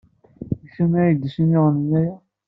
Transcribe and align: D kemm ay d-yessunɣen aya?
D 0.63 0.67
kemm 0.73 0.93
ay 1.01 1.11
d-yessunɣen 1.13 1.91
aya? 1.99 2.15